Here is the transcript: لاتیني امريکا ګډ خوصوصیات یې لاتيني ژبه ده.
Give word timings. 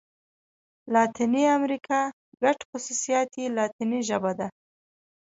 لاتیني 0.93 1.43
امريکا 1.57 1.99
ګډ 2.43 2.57
خوصوصیات 2.69 3.29
یې 3.39 3.45
لاتيني 3.57 3.99
ژبه 4.09 4.31
ده. 4.39 4.47